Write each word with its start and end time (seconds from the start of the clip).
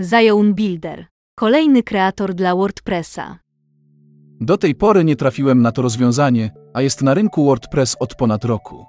Zion 0.00 0.54
Builder. 0.54 1.06
Kolejny 1.34 1.82
kreator 1.82 2.34
dla 2.34 2.54
WordPressa. 2.54 3.38
Do 4.40 4.58
tej 4.58 4.74
pory 4.74 5.04
nie 5.04 5.16
trafiłem 5.16 5.62
na 5.62 5.72
to 5.72 5.82
rozwiązanie, 5.82 6.50
a 6.74 6.82
jest 6.82 7.02
na 7.02 7.14
rynku 7.14 7.44
WordPress 7.44 7.96
od 8.00 8.14
ponad 8.14 8.44
roku. 8.44 8.86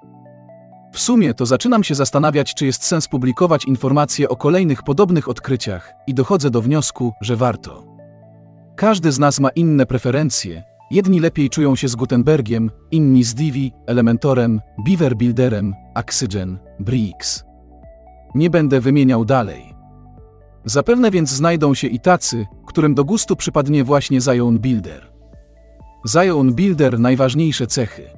W 0.92 0.98
sumie 0.98 1.34
to 1.34 1.46
zaczynam 1.46 1.84
się 1.84 1.94
zastanawiać, 1.94 2.54
czy 2.54 2.66
jest 2.66 2.84
sens 2.84 3.08
publikować 3.08 3.64
informacje 3.64 4.28
o 4.28 4.36
kolejnych 4.36 4.82
podobnych 4.82 5.28
odkryciach 5.28 5.92
i 6.06 6.14
dochodzę 6.14 6.50
do 6.50 6.62
wniosku, 6.62 7.12
że 7.20 7.36
warto. 7.36 7.84
Każdy 8.76 9.12
z 9.12 9.18
nas 9.18 9.40
ma 9.40 9.48
inne 9.48 9.86
preferencje. 9.86 10.62
Jedni 10.90 11.20
lepiej 11.20 11.50
czują 11.50 11.76
się 11.76 11.88
z 11.88 11.96
Gutenbergiem, 11.96 12.70
inni 12.90 13.24
z 13.24 13.34
Divi, 13.34 13.72
Elementorem, 13.86 14.60
Beaver 14.86 15.16
Builderem, 15.16 15.74
Oxygen, 15.94 16.58
Brix. 16.80 17.44
Nie 18.34 18.50
będę 18.50 18.80
wymieniał 18.80 19.24
dalej. 19.24 19.77
Zapewne 20.68 21.10
więc 21.10 21.30
znajdą 21.30 21.74
się 21.74 21.88
i 21.88 22.00
tacy, 22.00 22.46
którym 22.66 22.94
do 22.94 23.04
gustu 23.04 23.36
przypadnie 23.36 23.84
właśnie 23.84 24.20
Zion 24.20 24.58
Builder. 24.58 25.12
Zion 26.08 26.54
Builder 26.54 27.00
najważniejsze 27.00 27.66
cechy. 27.66 28.10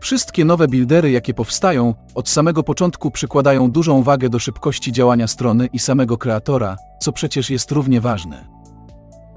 Wszystkie 0.00 0.44
nowe 0.44 0.68
buildery, 0.68 1.10
jakie 1.10 1.34
powstają, 1.34 1.94
od 2.14 2.28
samego 2.28 2.62
początku 2.62 3.10
przykładają 3.10 3.70
dużą 3.70 4.02
wagę 4.02 4.28
do 4.28 4.38
szybkości 4.38 4.92
działania 4.92 5.26
strony 5.26 5.68
i 5.72 5.78
samego 5.78 6.18
kreatora, 6.18 6.76
co 7.00 7.12
przecież 7.12 7.50
jest 7.50 7.72
równie 7.72 8.00
ważne. 8.00 8.48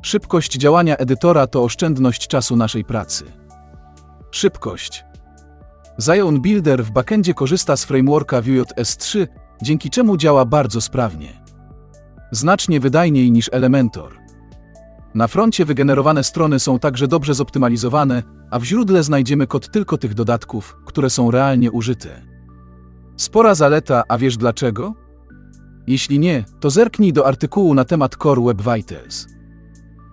Szybkość 0.02 0.58
działania 0.58 0.98
edytora 0.98 1.48
to 1.48 1.64
oszczędność 1.64 2.28
czasu 2.28 2.56
naszej 2.56 2.86
pracy. 2.86 3.26
Szybkość. 4.31 5.06
Zion 6.02 6.42
Builder 6.42 6.84
w 6.84 6.92
backendzie 6.92 7.34
korzysta 7.34 7.78
z 7.78 7.86
frameworka 7.86 8.42
Vue.js 8.42 8.98
3, 8.98 9.28
dzięki 9.62 9.90
czemu 9.90 10.17
działa 10.17 10.45
bardzo 10.45 10.81
sprawnie. 10.81 11.41
Znacznie 12.31 12.80
wydajniej 12.80 13.31
niż 13.31 13.49
Elementor. 13.53 14.17
Na 15.13 15.27
froncie 15.27 15.66
wygenerowane 15.66 16.23
strony 16.23 16.59
są 16.59 16.80
także 16.80 17.08
dobrze 17.08 17.33
zoptymalizowane, 17.33 18.23
a 18.52 18.59
w 18.59 18.64
źródle 18.64 19.03
znajdziemy 19.03 19.47
kod 19.47 19.72
tylko 19.72 19.97
tych 19.97 20.14
dodatków, 20.14 20.78
które 20.86 21.09
są 21.09 21.31
realnie 21.31 21.72
użyte. 21.72 22.22
Spora 23.17 23.56
zaleta, 23.56 24.03
a 24.08 24.17
wiesz 24.17 24.38
dlaczego? 24.38 24.94
Jeśli 25.88 26.19
nie, 26.19 26.45
to 26.59 26.69
zerknij 26.69 27.14
do 27.14 27.28
artykułu 27.28 27.73
na 27.73 27.86
temat 27.86 28.16
Core 28.23 28.41
Web 28.41 28.61
Vitals. 28.61 29.28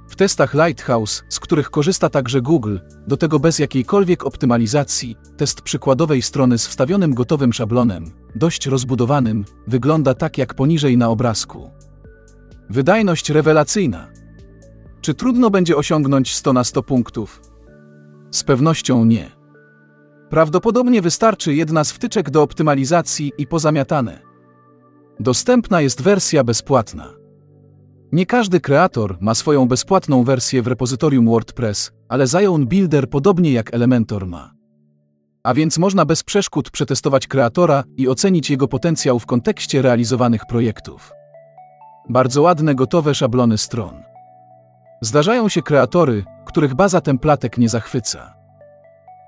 W 0.09 0.17
testach 0.17 0.55
Lighthouse, 0.55 1.23
z 1.28 1.41
których 1.41 1.71
korzysta 1.71 2.09
także 2.11 2.41
Google, 2.41 2.78
do 3.06 3.17
tego 3.17 3.39
bez 3.39 3.59
jakiejkolwiek 3.59 4.27
optymalizacji, 4.27 5.17
test 5.37 5.61
przykładowej 5.61 6.23
strony 6.23 6.59
z 6.59 6.67
wstawionym 6.67 7.15
gotowym 7.15 7.53
szablonem, 7.53 8.05
dość 8.34 8.67
rozbudowanym, 8.67 9.45
wygląda 9.67 10.15
tak 10.15 10.39
jak 10.39 10.55
poniżej 10.55 10.97
na 10.97 11.09
obrazku. 11.09 11.71
Wydajność 12.71 13.31
rewelacyjna. 13.31 14.09
Czy 15.01 15.15
trudno 15.15 15.51
będzie 15.51 15.77
osiągnąć 15.77 16.35
100 16.35 16.53
na 16.53 16.65
100 16.65 16.83
punktów? 16.83 17.41
Z 18.31 18.45
pewnością 18.45 19.05
nie. 19.05 19.31
Prawdopodobnie 20.31 21.03
wystarczy 21.03 21.55
jedna 21.55 21.85
z 21.85 21.93
wtyczek 21.93 22.31
do 22.31 22.43
optymalizacji 22.43 23.33
i 23.39 23.47
pozamiatane. 23.47 24.19
Dostępna 25.21 25.81
jest 25.81 26.03
wersja 26.03 26.45
bezpłatna. 26.45 27.15
Nie 28.13 28.27
każdy 28.27 28.61
kreator 28.61 29.17
ma 29.21 29.35
swoją 29.35 29.69
bezpłatną 29.69 30.25
wersję 30.25 30.63
w 30.63 30.67
repozytorium 30.67 31.27
WordPress, 31.27 31.93
ale 32.09 32.27
Zion 32.27 32.67
Builder 32.67 33.11
podobnie 33.11 33.53
jak 33.53 33.75
Elementor 33.75 34.27
ma. 34.27 34.53
A 35.43 35.55
więc 35.55 35.79
można 35.79 36.05
bez 36.05 36.23
przeszkód 36.23 36.71
przetestować 36.71 37.27
kreatora 37.27 37.85
i 37.97 38.09
ocenić 38.09 38.51
jego 38.51 38.69
potencjał 38.69 39.19
w 39.19 39.27
kontekście 39.27 39.83
realizowanych 39.83 40.47
projektów. 40.47 41.18
Bardzo 42.09 42.42
ładne 42.42 42.75
gotowe 42.75 43.14
szablony 43.14 43.59
stron. 43.59 44.03
Zdarzają 45.01 45.48
się 45.48 45.62
kreatory, 45.62 46.25
których 46.47 46.75
baza 46.75 47.00
templatek 47.00 47.59
nie 47.59 47.69
zachwyca. 47.69 48.34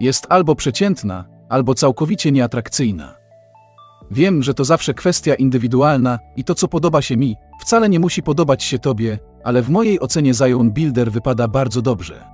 Jest 0.00 0.26
albo 0.28 0.54
przeciętna, 0.54 1.24
albo 1.48 1.74
całkowicie 1.74 2.32
nieatrakcyjna. 2.32 3.14
Wiem, 4.10 4.42
że 4.42 4.54
to 4.54 4.64
zawsze 4.64 4.94
kwestia 4.94 5.34
indywidualna 5.34 6.18
i 6.36 6.44
to, 6.44 6.54
co 6.54 6.68
podoba 6.68 7.02
się 7.02 7.16
mi, 7.16 7.36
wcale 7.60 7.88
nie 7.88 8.00
musi 8.00 8.22
podobać 8.22 8.62
się 8.62 8.78
Tobie, 8.78 9.18
ale 9.44 9.62
w 9.62 9.70
mojej 9.70 10.00
ocenie 10.00 10.34
Zion 10.34 10.70
Builder 10.70 11.12
wypada 11.12 11.48
bardzo 11.48 11.82
dobrze. 11.82 12.24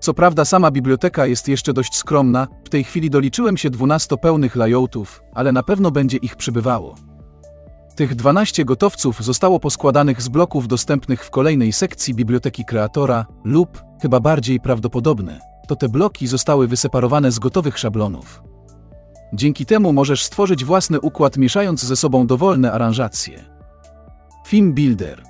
Co 0.00 0.14
prawda 0.14 0.44
sama 0.44 0.70
biblioteka 0.70 1.26
jest 1.26 1.48
jeszcze 1.48 1.72
dość 1.72 1.96
skromna, 1.96 2.46
w 2.64 2.68
tej 2.68 2.84
chwili 2.84 3.10
doliczyłem 3.10 3.56
się 3.56 3.70
12 3.70 4.16
pełnych 4.16 4.56
layoutów, 4.56 5.22
ale 5.34 5.52
na 5.52 5.62
pewno 5.62 5.90
będzie 5.90 6.16
ich 6.16 6.36
przybywało. 6.36 6.94
Tych 7.98 8.14
12 8.14 8.64
gotowców 8.64 9.24
zostało 9.24 9.60
poskładanych 9.60 10.22
z 10.22 10.28
bloków 10.28 10.68
dostępnych 10.68 11.24
w 11.24 11.30
kolejnej 11.30 11.72
sekcji 11.72 12.14
biblioteki 12.14 12.64
kreatora, 12.64 13.26
lub, 13.44 13.82
chyba 14.02 14.20
bardziej 14.20 14.60
prawdopodobne, 14.60 15.40
to 15.68 15.76
te 15.76 15.88
bloki 15.88 16.26
zostały 16.26 16.68
wyseparowane 16.68 17.32
z 17.32 17.38
gotowych 17.38 17.78
szablonów. 17.78 18.42
Dzięki 19.32 19.66
temu 19.66 19.92
możesz 19.92 20.24
stworzyć 20.24 20.64
własny 20.64 21.00
układ 21.00 21.36
mieszając 21.36 21.84
ze 21.84 21.96
sobą 21.96 22.26
dowolne 22.26 22.72
aranżacje. 22.72 23.44
Theme 24.50 24.72
Builder 24.72 25.22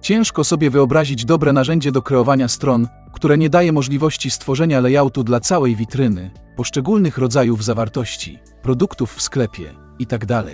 Ciężko 0.00 0.44
sobie 0.44 0.70
wyobrazić 0.70 1.24
dobre 1.24 1.52
narzędzie 1.52 1.92
do 1.92 2.02
kreowania 2.02 2.48
stron, 2.48 2.88
które 3.12 3.38
nie 3.38 3.50
daje 3.50 3.72
możliwości 3.72 4.30
stworzenia 4.30 4.80
layoutu 4.80 5.24
dla 5.24 5.40
całej 5.40 5.76
witryny, 5.76 6.30
poszczególnych 6.56 7.18
rodzajów 7.18 7.64
zawartości, 7.64 8.38
produktów 8.62 9.14
w 9.14 9.22
sklepie 9.22 9.74
itd. 9.98 10.44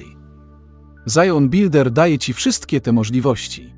Zion 1.08 1.48
Builder 1.48 1.91
daje 1.91 2.19
Ci 2.19 2.32
wszystkie 2.32 2.80
te 2.80 2.92
możliwości. 2.92 3.74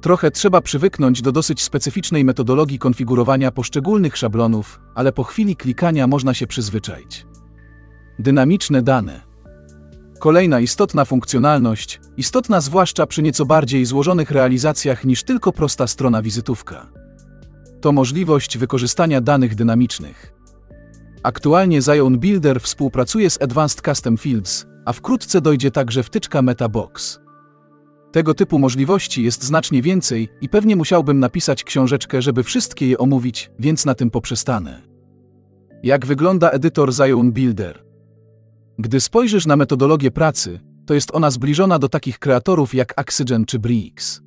Trochę 0.00 0.30
trzeba 0.30 0.60
przywyknąć 0.60 1.22
do 1.22 1.32
dosyć 1.32 1.62
specyficznej 1.62 2.24
metodologii 2.24 2.78
konfigurowania 2.78 3.50
poszczególnych 3.50 4.16
szablonów, 4.16 4.80
ale 4.94 5.12
po 5.12 5.24
chwili 5.24 5.56
klikania 5.56 6.06
można 6.06 6.34
się 6.34 6.46
przyzwyczaić. 6.46 7.26
Dynamiczne 8.18 8.82
dane. 8.82 9.20
Kolejna 10.18 10.60
istotna 10.60 11.04
funkcjonalność, 11.04 12.00
istotna 12.16 12.60
zwłaszcza 12.60 13.06
przy 13.06 13.22
nieco 13.22 13.46
bardziej 13.46 13.84
złożonych 13.84 14.30
realizacjach 14.30 15.04
niż 15.04 15.22
tylko 15.22 15.52
prosta 15.52 15.86
strona 15.86 16.22
wizytówka. 16.22 16.86
To 17.80 17.92
możliwość 17.92 18.58
wykorzystania 18.58 19.20
danych 19.20 19.54
dynamicznych. 19.54 20.32
Aktualnie 21.22 21.82
Zion 21.82 22.18
Builder 22.18 22.60
współpracuje 22.60 23.30
z 23.30 23.42
Advanced 23.42 23.80
Custom 23.80 24.16
Fields, 24.16 24.66
a 24.84 24.92
wkrótce 24.92 25.40
dojdzie 25.40 25.70
także 25.70 26.02
wtyczka 26.02 26.42
MetaBox. 26.42 27.20
Tego 28.12 28.34
typu 28.34 28.58
możliwości 28.58 29.22
jest 29.22 29.44
znacznie 29.44 29.82
więcej 29.82 30.28
i 30.40 30.48
pewnie 30.48 30.76
musiałbym 30.76 31.20
napisać 31.20 31.64
książeczkę, 31.64 32.22
żeby 32.22 32.42
wszystkie 32.42 32.88
je 32.88 32.98
omówić, 32.98 33.50
więc 33.58 33.86
na 33.86 33.94
tym 33.94 34.10
poprzestanę. 34.10 34.82
Jak 35.82 36.06
wygląda 36.06 36.50
edytor 36.50 36.92
Zion 36.94 37.32
Builder? 37.32 37.84
Gdy 38.78 39.00
spojrzysz 39.00 39.46
na 39.46 39.56
metodologię 39.56 40.10
pracy, 40.10 40.60
to 40.86 40.94
jest 40.94 41.14
ona 41.14 41.30
zbliżona 41.30 41.78
do 41.78 41.88
takich 41.88 42.18
kreatorów 42.18 42.74
jak 42.74 43.00
Oxygen 43.00 43.44
czy 43.44 43.58
Brix. 43.58 44.22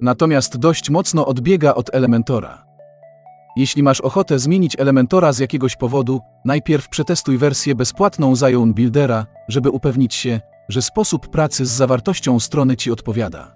Natomiast 0.00 0.56
dość 0.56 0.90
mocno 0.90 1.26
odbiega 1.26 1.74
od 1.74 1.94
Elementora. 1.94 2.63
Jeśli 3.56 3.82
masz 3.82 4.00
ochotę 4.00 4.38
zmienić 4.38 4.76
Elementora 4.78 5.32
z 5.32 5.38
jakiegoś 5.38 5.76
powodu, 5.76 6.20
najpierw 6.44 6.88
przetestuj 6.88 7.38
wersję 7.38 7.74
bezpłatną 7.74 8.36
Zion 8.36 8.74
Buildera, 8.74 9.26
żeby 9.48 9.70
upewnić 9.70 10.14
się, 10.14 10.40
że 10.68 10.82
sposób 10.82 11.28
pracy 11.28 11.66
z 11.66 11.70
zawartością 11.70 12.40
strony 12.40 12.76
Ci 12.76 12.90
odpowiada. 12.90 13.54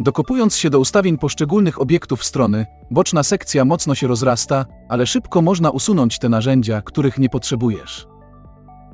Dokopując 0.00 0.56
się 0.56 0.70
do 0.70 0.78
ustawień 0.78 1.18
poszczególnych 1.18 1.80
obiektów 1.80 2.24
strony, 2.24 2.66
boczna 2.90 3.22
sekcja 3.22 3.64
mocno 3.64 3.94
się 3.94 4.06
rozrasta, 4.06 4.66
ale 4.88 5.06
szybko 5.06 5.42
można 5.42 5.70
usunąć 5.70 6.18
te 6.18 6.28
narzędzia, 6.28 6.82
których 6.82 7.18
nie 7.18 7.28
potrzebujesz. 7.28 8.06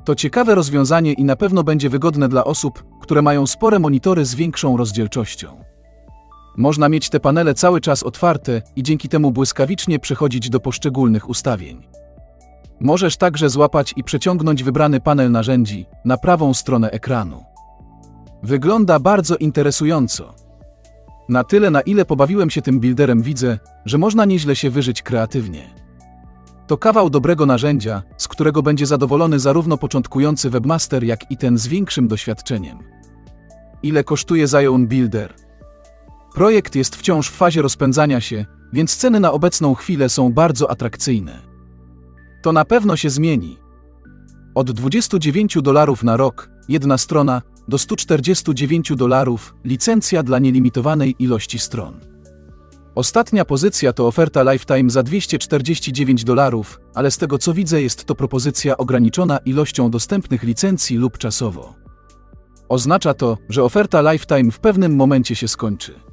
To 0.05 0.15
ciekawe 0.15 0.55
rozwiązanie 0.55 1.13
i 1.13 1.23
na 1.23 1.35
pewno 1.35 1.63
będzie 1.63 1.89
wygodne 1.89 2.29
dla 2.29 2.43
osób, 2.43 2.83
które 3.01 3.21
mają 3.21 3.47
spore 3.47 3.79
monitory 3.79 4.25
z 4.25 4.35
większą 4.35 4.77
rozdzielczością. 4.77 5.70
Można 6.57 6.89
mieć 6.89 7.09
te 7.09 7.19
panele 7.19 7.53
cały 7.53 7.81
czas 7.81 8.03
otwarte 8.03 8.61
i 8.75 8.83
dzięki 8.83 9.09
temu 9.09 9.31
błyskawicznie 9.31 9.99
przechodzić 9.99 10.49
do 10.49 10.59
poszczególnych 10.59 11.29
ustawień. 11.29 11.87
Możesz 12.79 13.17
także 13.17 13.49
złapać 13.49 13.93
i 13.97 14.03
przeciągnąć 14.03 14.63
wybrany 14.63 14.99
panel 14.99 15.31
narzędzi 15.31 15.85
na 16.05 16.17
prawą 16.17 16.53
stronę 16.53 16.91
ekranu. 16.91 17.43
Wygląda 18.43 18.99
bardzo 18.99 19.35
interesująco. 19.35 20.33
Na 21.29 21.43
tyle, 21.43 21.69
na 21.69 21.81
ile 21.81 22.05
pobawiłem 22.05 22.49
się 22.49 22.61
tym 22.61 22.79
builderem, 22.79 23.21
widzę, 23.21 23.59
że 23.85 23.97
można 23.97 24.25
nieźle 24.25 24.55
się 24.55 24.69
wyżyć 24.69 25.01
kreatywnie. 25.01 25.69
To 26.67 26.77
kawał 26.77 27.09
dobrego 27.09 27.45
narzędzia, 27.45 28.03
z 28.17 28.27
którego 28.27 28.63
będzie 28.63 28.85
zadowolony 28.85 29.39
zarówno 29.39 29.77
początkujący 29.77 30.49
webmaster, 30.49 31.03
jak 31.03 31.31
i 31.31 31.37
ten 31.37 31.57
z 31.57 31.67
większym 31.67 32.07
doświadczeniem. 32.07 32.79
Ile 33.83 34.03
kosztuje 34.03 34.47
Zion 34.47 34.87
Builder? 34.87 35.33
Projekt 36.33 36.75
jest 36.75 36.95
wciąż 36.95 37.29
w 37.29 37.35
fazie 37.35 37.61
rozpędzania 37.61 38.21
się, 38.21 38.45
więc 38.73 38.95
ceny 38.95 39.19
na 39.19 39.31
obecną 39.31 39.75
chwilę 39.75 40.09
są 40.09 40.33
bardzo 40.33 40.71
atrakcyjne. 40.71 41.41
To 42.43 42.51
na 42.51 42.65
pewno 42.65 42.97
się 42.97 43.09
zmieni. 43.09 43.57
Od 44.55 44.71
29 44.71 45.57
dolarów 45.61 46.03
na 46.03 46.17
rok, 46.17 46.49
jedna 46.69 46.97
strona, 46.97 47.41
do 47.67 47.77
149 47.77 48.91
dolarów, 48.95 49.55
licencja 49.63 50.23
dla 50.23 50.39
nielimitowanej 50.39 51.15
ilości 51.19 51.59
stron. 51.59 51.99
Ostatnia 52.95 53.45
pozycja 53.45 53.93
to 53.93 54.07
oferta 54.07 54.51
Lifetime 54.51 54.89
za 54.89 55.03
249 55.03 56.23
dolarów, 56.23 56.79
ale 56.95 57.11
z 57.11 57.17
tego 57.17 57.37
co 57.37 57.53
widzę 57.53 57.81
jest 57.81 58.05
to 58.05 58.15
propozycja 58.15 58.77
ograniczona 58.77 59.37
ilością 59.37 59.91
dostępnych 59.91 60.43
licencji 60.43 60.97
lub 60.97 61.17
czasowo. 61.17 61.75
Oznacza 62.69 63.13
to, 63.13 63.37
że 63.49 63.63
oferta 63.63 64.11
Lifetime 64.11 64.51
w 64.51 64.59
pewnym 64.59 64.95
momencie 64.95 65.35
się 65.35 65.47
skończy. 65.47 66.10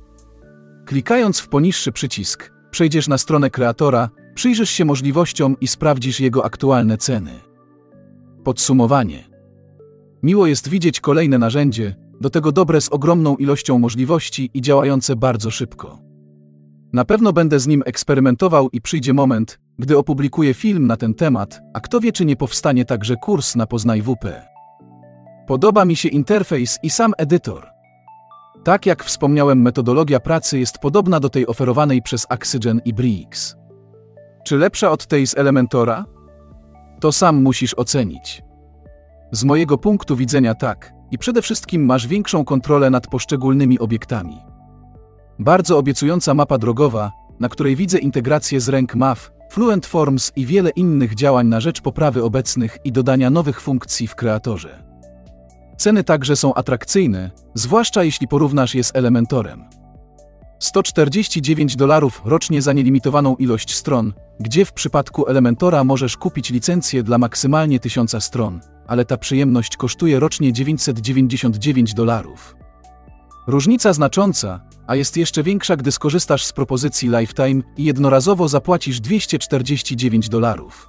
Klikając 0.88 1.40
w 1.40 1.48
poniższy 1.48 1.92
przycisk, 1.92 2.52
przejdziesz 2.70 3.08
na 3.08 3.18
stronę 3.18 3.50
kreatora, 3.50 4.08
przyjrzysz 4.34 4.70
się 4.70 4.84
możliwościom 4.84 5.56
i 5.60 5.66
sprawdzisz 5.66 6.20
jego 6.20 6.44
aktualne 6.44 6.98
ceny. 6.98 7.30
Podsumowanie. 8.44 9.24
Miło 10.22 10.46
jest 10.46 10.68
widzieć 10.68 11.00
kolejne 11.00 11.38
narzędzie, 11.38 11.94
do 12.20 12.30
tego 12.30 12.52
dobre 12.52 12.80
z 12.80 12.88
ogromną 12.88 13.36
ilością 13.36 13.78
możliwości 13.78 14.50
i 14.54 14.60
działające 14.60 15.16
bardzo 15.16 15.50
szybko. 15.50 15.98
Na 16.92 17.04
pewno 17.04 17.32
będę 17.32 17.60
z 17.60 17.66
nim 17.66 17.82
eksperymentował 17.86 18.68
i 18.72 18.80
przyjdzie 18.80 19.12
moment, 19.12 19.60
gdy 19.78 19.98
opublikuję 19.98 20.54
film 20.54 20.86
na 20.86 20.96
ten 20.96 21.14
temat, 21.14 21.60
a 21.74 21.80
kto 21.80 22.00
wie, 22.00 22.12
czy 22.12 22.24
nie 22.24 22.36
powstanie 22.36 22.84
także 22.84 23.16
kurs 23.16 23.56
na 23.56 23.66
Poznaj 23.66 24.02
WP. 24.02 24.42
Podoba 25.46 25.84
mi 25.84 25.96
się 25.96 26.08
interfejs 26.08 26.78
i 26.82 26.90
sam 26.90 27.12
edytor. 27.18 27.77
Tak 28.64 28.86
jak 28.86 29.04
wspomniałem, 29.04 29.62
metodologia 29.62 30.20
pracy 30.20 30.58
jest 30.58 30.78
podobna 30.78 31.20
do 31.20 31.28
tej 31.28 31.46
oferowanej 31.46 32.02
przez 32.02 32.26
Oxygen 32.30 32.80
i 32.84 32.94
Brix. 32.94 33.56
Czy 34.44 34.56
lepsza 34.56 34.90
od 34.90 35.06
tej 35.06 35.26
z 35.26 35.38
Elementora? 35.38 36.04
To 37.00 37.12
sam 37.12 37.42
musisz 37.42 37.74
ocenić. 37.74 38.42
Z 39.32 39.44
mojego 39.44 39.78
punktu 39.78 40.16
widzenia 40.16 40.54
tak, 40.54 40.92
i 41.10 41.18
przede 41.18 41.42
wszystkim 41.42 41.84
masz 41.84 42.06
większą 42.06 42.44
kontrolę 42.44 42.90
nad 42.90 43.06
poszczególnymi 43.06 43.78
obiektami. 43.78 44.38
Bardzo 45.38 45.78
obiecująca 45.78 46.34
mapa 46.34 46.58
drogowa, 46.58 47.12
na 47.40 47.48
której 47.48 47.76
widzę 47.76 47.98
integrację 47.98 48.60
z 48.60 48.68
ręk 48.68 48.94
MAF, 48.94 49.30
Fluent 49.50 49.86
Forms 49.86 50.32
i 50.36 50.46
wiele 50.46 50.70
innych 50.70 51.14
działań 51.14 51.46
na 51.46 51.60
rzecz 51.60 51.80
poprawy 51.80 52.24
obecnych 52.24 52.78
i 52.84 52.92
dodania 52.92 53.30
nowych 53.30 53.60
funkcji 53.60 54.06
w 54.06 54.14
kreatorze. 54.14 54.87
Ceny 55.78 56.04
także 56.04 56.36
są 56.36 56.54
atrakcyjne, 56.54 57.30
zwłaszcza 57.54 58.04
jeśli 58.04 58.28
porównasz 58.28 58.74
je 58.74 58.84
z 58.84 58.96
Elementorem. 58.96 59.64
149 60.58 61.76
dolarów 61.76 62.22
rocznie 62.24 62.62
za 62.62 62.72
nielimitowaną 62.72 63.36
ilość 63.36 63.74
stron, 63.74 64.12
gdzie 64.40 64.64
w 64.64 64.72
przypadku 64.72 65.26
Elementora 65.26 65.84
możesz 65.84 66.16
kupić 66.16 66.50
licencję 66.50 67.02
dla 67.02 67.18
maksymalnie 67.18 67.80
1000 67.80 68.24
stron, 68.24 68.60
ale 68.86 69.04
ta 69.04 69.16
przyjemność 69.16 69.76
kosztuje 69.76 70.20
rocznie 70.20 70.52
999 70.52 71.94
dolarów. 71.94 72.56
Różnica 73.46 73.92
znacząca, 73.92 74.60
a 74.86 74.96
jest 74.96 75.16
jeszcze 75.16 75.42
większa, 75.42 75.76
gdy 75.76 75.92
skorzystasz 75.92 76.44
z 76.44 76.52
propozycji 76.52 77.08
Lifetime 77.08 77.62
i 77.76 77.84
jednorazowo 77.84 78.48
zapłacisz 78.48 79.00
249 79.00 80.28
dolarów. 80.28 80.88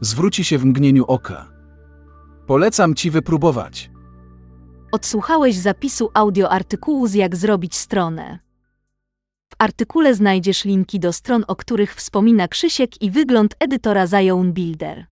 Zwróci 0.00 0.44
się 0.44 0.58
w 0.58 0.64
mgnieniu 0.64 1.04
oka. 1.04 1.46
Polecam 2.46 2.94
Ci 2.94 3.10
wypróbować. 3.10 3.89
Odsłuchałeś 4.92 5.56
zapisu 5.56 6.10
audio 6.14 6.50
artykułu 6.50 7.06
z 7.06 7.14
Jak 7.14 7.36
zrobić 7.36 7.76
stronę. 7.76 8.38
W 9.52 9.54
artykule 9.58 10.14
znajdziesz 10.14 10.64
linki 10.64 11.00
do 11.00 11.12
stron, 11.12 11.44
o 11.48 11.56
których 11.56 11.94
wspomina 11.94 12.48
Krzysiek 12.48 13.02
i 13.02 13.10
wygląd 13.10 13.54
edytora 13.58 14.06
Zion 14.06 14.52
Builder. 14.52 15.06